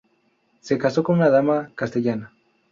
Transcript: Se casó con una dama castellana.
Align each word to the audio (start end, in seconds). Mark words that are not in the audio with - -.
Se 0.61 0.79
casó 0.79 1.03
con 1.03 1.17
una 1.17 1.29
dama 1.29 1.71
castellana. 1.75 2.33